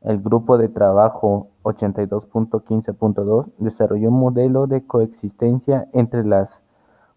[0.00, 6.62] El grupo de trabajo 82.15.2 desarrolló un modelo de coexistencia entre las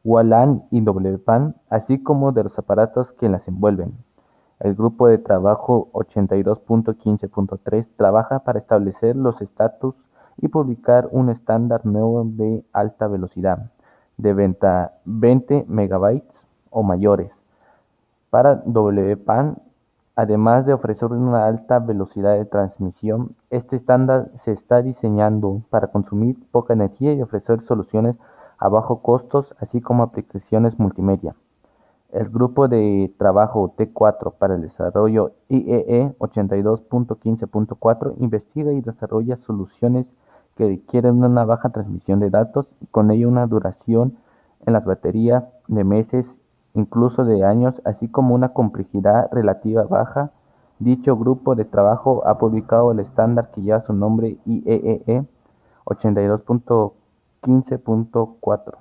[0.04, 3.98] WLAN y WPAN, así como de los aparatos que las envuelven.
[4.60, 9.96] El grupo de trabajo 82.15.3 trabaja para establecer los estatus
[10.38, 13.72] y publicar un estándar nuevo de alta velocidad
[14.18, 16.48] de 20 megabytes
[16.78, 17.42] o mayores.
[18.30, 19.58] Para WPAN,
[20.16, 26.38] además de ofrecer una alta velocidad de transmisión, este estándar se está diseñando para consumir
[26.52, 28.16] poca energía y ofrecer soluciones
[28.60, 31.36] a bajo costos, así como aplicaciones multimedia.
[32.12, 40.06] El grupo de trabajo T4 para el desarrollo IEE 82.15.4 investiga y desarrolla soluciones
[40.56, 44.18] que requieren una baja transmisión de datos y con ello una duración
[44.66, 46.40] en las baterías de meses
[46.78, 50.32] incluso de años, así como una complejidad relativa baja.
[50.80, 55.26] Dicho grupo de trabajo ha publicado el estándar que lleva su nombre IEEE
[55.86, 58.78] 82.15.4.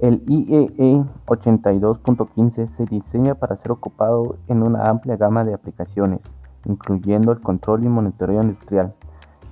[0.00, 6.20] El IEE 82.15 se diseña para ser ocupado en una amplia gama de aplicaciones,
[6.66, 8.94] incluyendo el control y monitoreo industrial,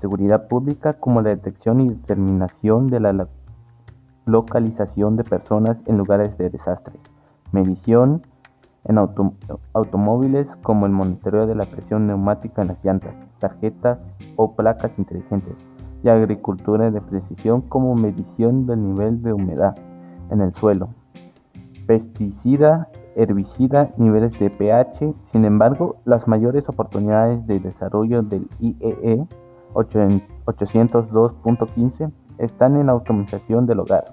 [0.03, 3.29] seguridad pública como la detección y determinación de la
[4.27, 7.01] localización de personas en lugares de desastres,
[7.53, 8.27] medición
[8.85, 14.99] en automóviles como el monitoreo de la presión neumática en las llantas, tarjetas o placas
[14.99, 15.55] inteligentes,
[16.03, 19.77] y agricultura de precisión como medición del nivel de humedad
[20.31, 20.89] en el suelo,
[21.87, 25.15] pesticida, herbicida, niveles de pH.
[25.21, 29.29] Sin embargo, las mayores oportunidades de desarrollo del IEE
[29.75, 34.05] 802.15 están en la automatización del hogar.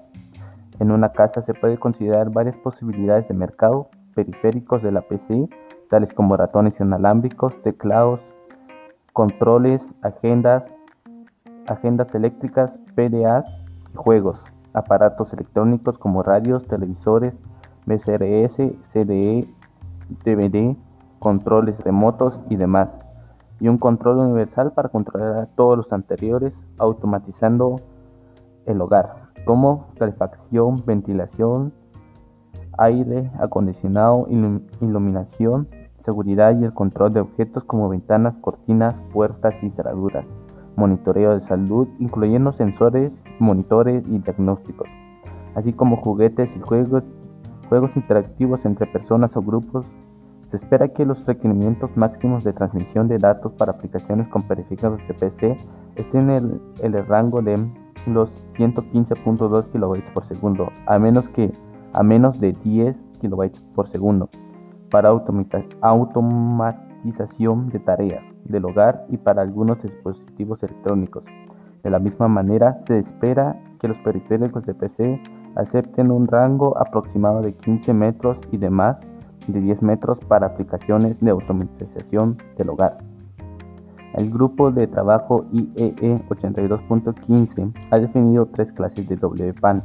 [0.78, 5.48] En una casa se puede considerar varias posibilidades de mercado periféricos de la PC,
[5.88, 8.20] tales como ratones inalámbricos, teclados,
[9.12, 10.74] controles, agendas,
[11.66, 13.46] agendas eléctricas, PDAs
[13.92, 17.38] y juegos, aparatos electrónicos como radios, televisores,
[17.86, 19.48] BCRS, CDE,
[20.24, 20.76] DVD,
[21.18, 23.00] controles remotos y demás
[23.60, 27.76] y un control universal para controlar todos los anteriores, automatizando
[28.66, 31.72] el hogar, como calefacción, ventilación,
[32.78, 34.26] aire acondicionado,
[34.80, 35.68] iluminación,
[36.00, 40.34] seguridad y el control de objetos como ventanas, cortinas, puertas y cerraduras,
[40.76, 44.88] monitoreo de salud, incluyendo sensores, monitores y diagnósticos,
[45.54, 47.04] así como juguetes y juegos,
[47.68, 49.86] juegos interactivos entre personas o grupos
[50.50, 55.14] se espera que los requerimientos máximos de transmisión de datos para aplicaciones con periféricos de
[55.14, 55.56] PC
[55.94, 57.70] estén en el, rango de
[58.06, 61.52] los 115.2 kB por segundo, a menos que
[61.92, 64.28] a menos de 10 kB por segundo,
[64.90, 71.26] para automatización de tareas del hogar y para algunos dispositivos electrónicos.
[71.84, 75.22] De la misma manera, se espera que los periféricos de PC
[75.54, 79.06] acepten un rango aproximado de 15 metros y demás
[79.52, 82.98] de 10 metros para aplicaciones de automatización del hogar.
[84.14, 89.84] El grupo de trabajo IEE 82.15 ha definido tres clases de WPAN.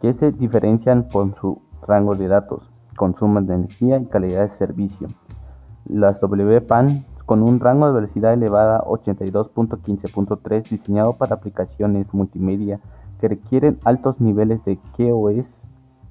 [0.00, 5.08] que se diferencian por su rango de datos, consumo de energía y calidad de servicio.
[5.86, 12.80] Las WPAN con un rango de velocidad elevada 82.15.3 diseñado para aplicaciones multimedia
[13.20, 15.68] que requieren altos niveles de QoS,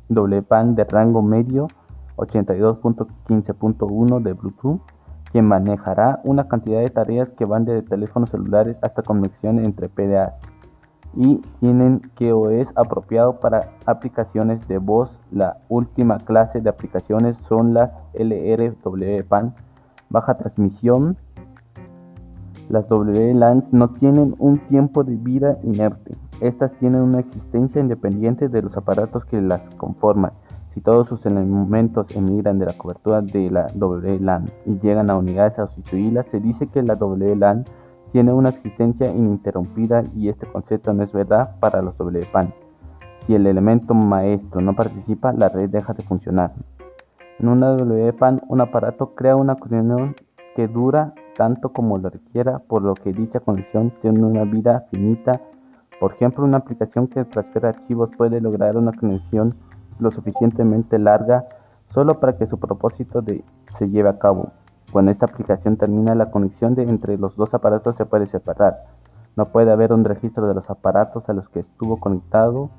[0.09, 1.69] WPAN de rango medio
[2.17, 4.81] 82.15.1 de Bluetooth,
[5.31, 10.41] que manejará una cantidad de tareas que van desde teléfonos celulares hasta conexión entre PDAs
[11.15, 15.21] y tienen QoS apropiado para aplicaciones de voz.
[15.31, 19.55] La última clase de aplicaciones son las LRWPAN
[20.09, 21.17] baja transmisión.
[22.69, 26.17] Las WLANs no tienen un tiempo de vida inerte.
[26.41, 30.33] Estas tienen una existencia independiente de los aparatos que las conforman.
[30.77, 35.57] Si todos sus elementos emigran de la cobertura de la WLAN y llegan a unidades
[35.57, 37.65] a sustituirlas, se dice que la WLAN
[38.11, 42.53] tiene una existencia ininterrumpida y este concepto no es verdad para los WPAN.
[43.21, 46.53] Si el elemento maestro no participa, la red deja de funcionar.
[47.39, 50.15] En una WPAN, un aparato crea una conexión
[50.55, 55.41] que dura tanto como lo requiera, por lo que dicha conexión tiene una vida finita.
[55.99, 59.55] Por ejemplo, una aplicación que transfiere archivos puede lograr una conexión
[59.99, 61.47] lo suficientemente larga
[61.89, 63.23] solo para que su propósito
[63.71, 64.51] se lleve a cabo.
[64.91, 68.85] Cuando esta aplicación termina, la conexión de entre los dos aparatos se puede separar.
[69.35, 72.69] No puede haber un registro de los aparatos a los que estuvo conectado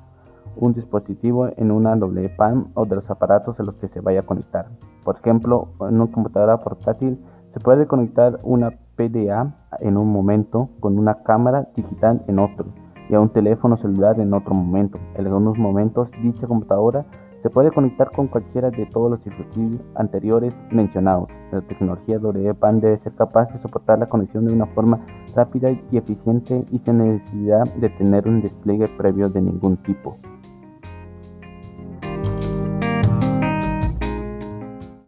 [0.55, 4.25] un dispositivo en una WPAN o de los aparatos a los que se vaya a
[4.25, 4.67] conectar.
[5.03, 10.97] Por ejemplo, en una computadora portátil se puede conectar una PDA en un momento con
[10.97, 12.65] una cámara digital en otro
[13.09, 14.99] y a un teléfono celular en otro momento.
[15.15, 17.05] En algunos momentos dicha computadora
[17.41, 21.31] se puede conectar con cualquiera de todos los dispositivos anteriores mencionados.
[21.51, 24.99] La tecnología WPAN debe ser capaz de soportar la conexión de una forma
[25.35, 30.17] rápida y eficiente y sin necesidad de tener un despliegue previo de ningún tipo.